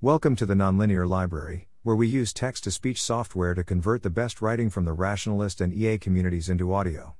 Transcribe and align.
Welcome 0.00 0.36
to 0.36 0.46
the 0.46 0.54
Nonlinear 0.54 1.08
Library, 1.08 1.66
where 1.82 1.96
we 1.96 2.06
use 2.06 2.32
text 2.32 2.62
to 2.62 2.70
speech 2.70 3.02
software 3.02 3.52
to 3.54 3.64
convert 3.64 4.04
the 4.04 4.10
best 4.10 4.40
writing 4.40 4.70
from 4.70 4.84
the 4.84 4.92
rationalist 4.92 5.60
and 5.60 5.74
EA 5.74 5.98
communities 5.98 6.48
into 6.48 6.72
audio. 6.72 7.16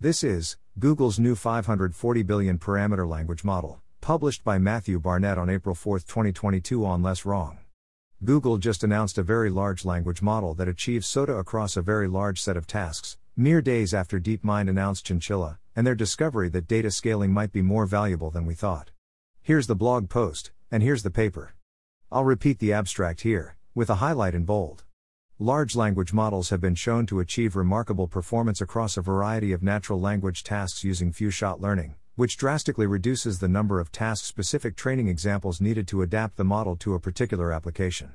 This 0.00 0.24
is 0.24 0.56
Google's 0.76 1.20
new 1.20 1.36
540 1.36 2.24
billion 2.24 2.58
parameter 2.58 3.08
language 3.08 3.44
model, 3.44 3.80
published 4.00 4.42
by 4.42 4.58
Matthew 4.58 4.98
Barnett 4.98 5.38
on 5.38 5.48
April 5.48 5.76
4, 5.76 6.00
2022 6.00 6.84
on 6.84 7.00
Less 7.00 7.24
Wrong. 7.24 7.58
Google 8.24 8.58
just 8.58 8.82
announced 8.82 9.18
a 9.18 9.22
very 9.22 9.48
large 9.48 9.84
language 9.84 10.20
model 10.20 10.52
that 10.54 10.66
achieves 10.66 11.06
SOTA 11.06 11.38
across 11.38 11.76
a 11.76 11.80
very 11.80 12.08
large 12.08 12.40
set 12.40 12.56
of 12.56 12.66
tasks, 12.66 13.18
mere 13.36 13.62
days 13.62 13.94
after 13.94 14.18
DeepMind 14.18 14.68
announced 14.68 15.06
Chinchilla, 15.06 15.60
and 15.76 15.86
their 15.86 15.94
discovery 15.94 16.48
that 16.48 16.66
data 16.66 16.90
scaling 16.90 17.32
might 17.32 17.52
be 17.52 17.62
more 17.62 17.86
valuable 17.86 18.32
than 18.32 18.46
we 18.46 18.54
thought. 18.54 18.90
Here's 19.42 19.68
the 19.68 19.76
blog 19.76 20.08
post, 20.08 20.50
and 20.72 20.82
here's 20.82 21.04
the 21.04 21.10
paper. 21.12 21.52
I'll 22.16 22.24
repeat 22.24 22.60
the 22.60 22.72
abstract 22.72 23.20
here, 23.20 23.58
with 23.74 23.90
a 23.90 23.96
highlight 23.96 24.34
in 24.34 24.46
bold. 24.46 24.84
Large 25.38 25.76
language 25.76 26.14
models 26.14 26.48
have 26.48 26.62
been 26.62 26.74
shown 26.74 27.04
to 27.08 27.20
achieve 27.20 27.54
remarkable 27.54 28.08
performance 28.08 28.62
across 28.62 28.96
a 28.96 29.02
variety 29.02 29.52
of 29.52 29.62
natural 29.62 30.00
language 30.00 30.42
tasks 30.42 30.82
using 30.82 31.12
few 31.12 31.30
shot 31.30 31.60
learning, 31.60 31.96
which 32.14 32.38
drastically 32.38 32.86
reduces 32.86 33.38
the 33.38 33.48
number 33.48 33.80
of 33.80 33.92
task 33.92 34.24
specific 34.24 34.76
training 34.76 35.08
examples 35.08 35.60
needed 35.60 35.86
to 35.88 36.00
adapt 36.00 36.38
the 36.38 36.44
model 36.44 36.74
to 36.76 36.94
a 36.94 36.98
particular 36.98 37.52
application. 37.52 38.14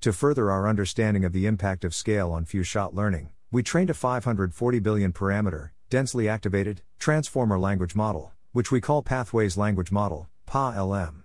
To 0.00 0.14
further 0.14 0.50
our 0.50 0.66
understanding 0.66 1.26
of 1.26 1.34
the 1.34 1.44
impact 1.44 1.84
of 1.84 1.94
scale 1.94 2.32
on 2.32 2.46
few 2.46 2.62
shot 2.62 2.94
learning, 2.94 3.28
we 3.50 3.62
trained 3.62 3.90
a 3.90 3.92
540 3.92 4.78
billion 4.78 5.12
parameter, 5.12 5.68
densely 5.90 6.30
activated, 6.30 6.80
transformer 6.98 7.58
language 7.58 7.94
model, 7.94 8.32
which 8.52 8.72
we 8.72 8.80
call 8.80 9.02
Pathways 9.02 9.58
Language 9.58 9.92
Model, 9.92 10.30
PaLM. 10.48 11.23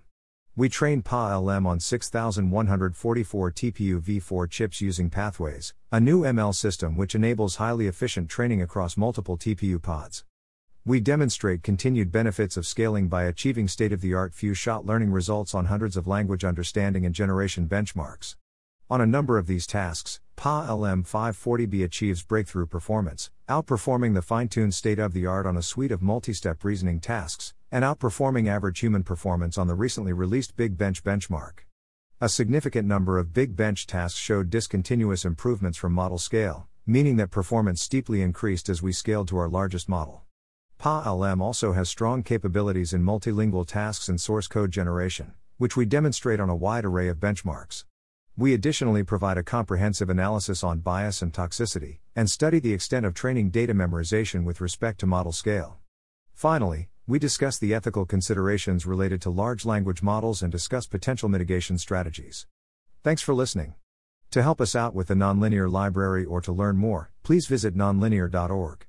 We 0.56 0.68
trained 0.68 1.04
PaLM 1.04 1.64
on 1.64 1.78
6144 1.78 3.52
TPU 3.52 4.00
v4 4.00 4.50
chips 4.50 4.80
using 4.80 5.08
Pathways, 5.08 5.74
a 5.92 6.00
new 6.00 6.22
ML 6.22 6.52
system 6.52 6.96
which 6.96 7.14
enables 7.14 7.56
highly 7.56 7.86
efficient 7.86 8.28
training 8.28 8.60
across 8.60 8.96
multiple 8.96 9.38
TPU 9.38 9.80
pods. 9.80 10.24
We 10.84 10.98
demonstrate 10.98 11.62
continued 11.62 12.10
benefits 12.10 12.56
of 12.56 12.66
scaling 12.66 13.06
by 13.06 13.24
achieving 13.24 13.68
state 13.68 13.92
of 13.92 14.00
the 14.00 14.12
art 14.12 14.34
few 14.34 14.52
shot 14.52 14.84
learning 14.84 15.12
results 15.12 15.54
on 15.54 15.66
hundreds 15.66 15.96
of 15.96 16.08
language 16.08 16.44
understanding 16.44 17.06
and 17.06 17.14
generation 17.14 17.68
benchmarks. 17.68 18.34
On 18.90 19.00
a 19.00 19.06
number 19.06 19.38
of 19.38 19.46
these 19.46 19.68
tasks, 19.68 20.18
PaLM 20.36 21.06
540B 21.06 21.84
achieves 21.84 22.24
breakthrough 22.24 22.66
performance, 22.66 23.30
outperforming 23.48 24.14
the 24.14 24.22
fine 24.22 24.48
tuned 24.48 24.74
state 24.74 24.98
of 24.98 25.12
the 25.12 25.26
art 25.26 25.46
on 25.46 25.56
a 25.56 25.62
suite 25.62 25.92
of 25.92 26.02
multi 26.02 26.32
step 26.32 26.64
reasoning 26.64 26.98
tasks, 26.98 27.54
and 27.72 27.84
outperforming 27.84 28.48
average 28.48 28.80
human 28.80 29.02
performance 29.02 29.56
on 29.56 29.66
the 29.66 29.74
recently 29.74 30.12
released 30.12 30.56
Big 30.56 30.76
Bench 30.76 31.04
benchmark. 31.04 31.60
A 32.20 32.28
significant 32.28 32.86
number 32.86 33.18
of 33.18 33.32
Big 33.32 33.56
Bench 33.56 33.86
tasks 33.86 34.18
showed 34.18 34.50
discontinuous 34.50 35.24
improvements 35.24 35.78
from 35.78 35.92
model 35.92 36.18
scale, 36.18 36.68
meaning 36.86 37.16
that 37.16 37.30
performance 37.30 37.80
steeply 37.80 38.20
increased 38.20 38.68
as 38.68 38.82
we 38.82 38.92
scaled 38.92 39.28
to 39.28 39.38
our 39.38 39.48
largest 39.48 39.88
model. 39.88 40.22
PaLM 40.80 41.40
also 41.40 41.72
has 41.72 41.88
strong 41.88 42.22
capabilities 42.22 42.92
in 42.92 43.02
multilingual 43.02 43.66
tasks 43.66 44.08
and 44.08 44.20
source 44.20 44.48
code 44.48 44.70
generation, 44.70 45.34
which 45.58 45.76
we 45.76 45.84
demonstrate 45.84 46.40
on 46.40 46.48
a 46.48 46.56
wide 46.56 46.84
array 46.84 47.08
of 47.08 47.18
benchmarks. 47.18 47.84
We 48.36 48.54
additionally 48.54 49.02
provide 49.02 49.36
a 49.36 49.42
comprehensive 49.42 50.08
analysis 50.08 50.64
on 50.64 50.78
bias 50.78 51.20
and 51.20 51.32
toxicity, 51.32 51.98
and 52.16 52.30
study 52.30 52.58
the 52.58 52.72
extent 52.72 53.04
of 53.04 53.12
training 53.12 53.50
data 53.50 53.74
memorization 53.74 54.44
with 54.44 54.60
respect 54.60 55.00
to 55.00 55.06
model 55.06 55.32
scale. 55.32 55.76
Finally, 56.32 56.88
we 57.06 57.18
discuss 57.18 57.58
the 57.58 57.74
ethical 57.74 58.04
considerations 58.06 58.86
related 58.86 59.20
to 59.22 59.30
large 59.30 59.64
language 59.64 60.02
models 60.02 60.42
and 60.42 60.52
discuss 60.52 60.86
potential 60.86 61.28
mitigation 61.28 61.78
strategies. 61.78 62.46
Thanks 63.02 63.22
for 63.22 63.34
listening. 63.34 63.74
To 64.30 64.42
help 64.42 64.60
us 64.60 64.76
out 64.76 64.94
with 64.94 65.08
the 65.08 65.14
Nonlinear 65.14 65.70
Library 65.70 66.24
or 66.24 66.40
to 66.42 66.52
learn 66.52 66.76
more, 66.76 67.10
please 67.22 67.46
visit 67.46 67.74
nonlinear.org. 67.74 68.86